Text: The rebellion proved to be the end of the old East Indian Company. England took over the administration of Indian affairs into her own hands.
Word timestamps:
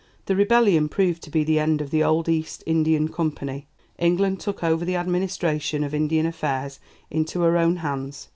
The 0.25 0.35
rebellion 0.35 0.89
proved 0.89 1.21
to 1.21 1.29
be 1.29 1.43
the 1.43 1.59
end 1.59 1.79
of 1.79 1.91
the 1.91 2.03
old 2.03 2.27
East 2.27 2.63
Indian 2.65 3.07
Company. 3.09 3.67
England 3.99 4.39
took 4.39 4.63
over 4.63 4.83
the 4.83 4.95
administration 4.95 5.83
of 5.83 5.93
Indian 5.93 6.25
affairs 6.25 6.79
into 7.11 7.41
her 7.41 7.55
own 7.55 7.75
hands. 7.75 8.27